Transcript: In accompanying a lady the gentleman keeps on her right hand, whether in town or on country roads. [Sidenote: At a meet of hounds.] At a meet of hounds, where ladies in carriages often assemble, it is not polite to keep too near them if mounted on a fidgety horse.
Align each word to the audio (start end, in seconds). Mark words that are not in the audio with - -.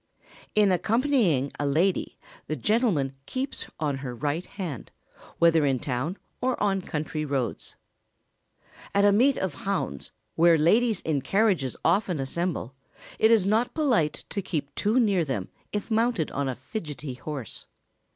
In 0.55 0.71
accompanying 0.71 1.51
a 1.59 1.65
lady 1.67 2.17
the 2.47 2.55
gentleman 2.55 3.13
keeps 3.27 3.67
on 3.79 3.97
her 3.97 4.15
right 4.15 4.43
hand, 4.47 4.89
whether 5.37 5.63
in 5.63 5.77
town 5.77 6.17
or 6.41 6.59
on 6.59 6.81
country 6.81 7.23
roads. 7.23 7.75
[Sidenote: 8.65 8.89
At 8.95 9.05
a 9.05 9.11
meet 9.11 9.37
of 9.37 9.41
hounds.] 9.41 9.45
At 9.45 9.45
a 9.45 9.45
meet 9.45 9.45
of 9.45 9.61
hounds, 10.07 10.11
where 10.33 10.57
ladies 10.57 11.01
in 11.01 11.21
carriages 11.21 11.77
often 11.85 12.19
assemble, 12.19 12.73
it 13.19 13.29
is 13.29 13.45
not 13.45 13.75
polite 13.75 14.25
to 14.31 14.41
keep 14.41 14.73
too 14.73 14.99
near 14.99 15.23
them 15.23 15.49
if 15.71 15.91
mounted 15.91 16.31
on 16.31 16.49
a 16.49 16.55
fidgety 16.55 17.13
horse. 17.13 17.67